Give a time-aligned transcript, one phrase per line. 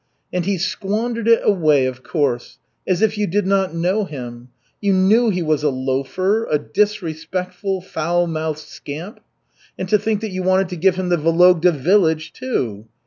[0.33, 2.57] "And he squandered it away, of course.
[2.87, 4.49] As if you did not know him!
[4.81, 9.19] You knew he was a loafer, a disrespectful, foul mouthed scamp.
[9.77, 12.87] And to think that you wanted to give him the Vologda village, too.